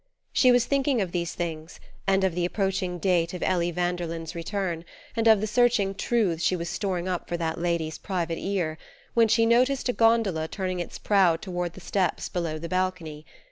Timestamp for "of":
0.99-1.11, 2.23-2.33, 3.35-3.43, 5.27-5.41